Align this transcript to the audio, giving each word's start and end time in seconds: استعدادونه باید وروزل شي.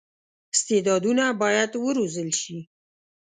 استعدادونه 0.53 1.25
باید 1.41 1.71
وروزل 1.85 2.29
شي. 2.41 2.57